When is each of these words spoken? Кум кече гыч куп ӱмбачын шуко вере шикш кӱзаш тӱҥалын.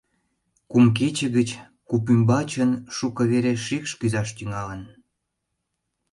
Кум 0.71 0.85
кече 0.97 1.27
гыч 1.37 1.49
куп 1.87 2.03
ӱмбачын 2.13 2.71
шуко 2.95 3.23
вере 3.31 3.53
шикш 3.65 3.91
кӱзаш 3.99 4.29
тӱҥалын. 4.37 4.81